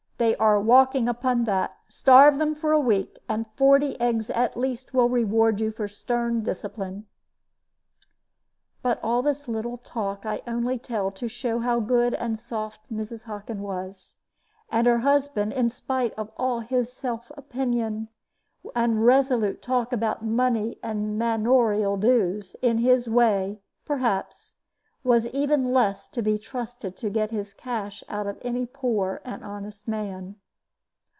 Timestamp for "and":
3.27-3.47, 12.13-12.37, 14.69-14.85, 18.75-19.03, 20.83-21.17, 29.25-29.43